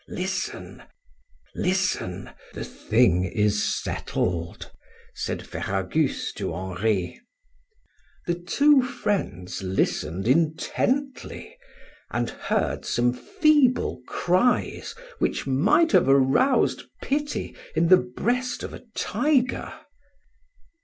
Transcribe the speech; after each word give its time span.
"Listen, 0.07 0.81
listen!... 1.53 2.31
The 2.55 2.63
thing 2.63 3.23
is 3.23 3.63
settled," 3.63 4.71
said 5.13 5.45
Ferragus 5.45 6.33
to 6.37 6.55
Henri. 6.55 7.21
The 8.25 8.33
two 8.33 8.81
friends 8.81 9.61
listened 9.61 10.27
intently, 10.27 11.55
and 12.09 12.31
heard 12.31 12.83
some 12.83 13.13
feeble 13.13 14.01
cries 14.07 14.95
which 15.19 15.45
might 15.45 15.91
have 15.91 16.07
aroused 16.09 16.81
pity 17.03 17.55
in 17.75 17.87
the 17.89 17.97
breast 17.97 18.63
of 18.63 18.73
a 18.73 18.83
tiger. 18.95 19.71